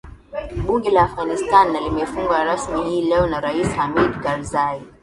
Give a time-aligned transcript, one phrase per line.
[0.67, 4.81] bunge la afghanistan na limefunguliwa rasmi hii leo na rais hamid karzai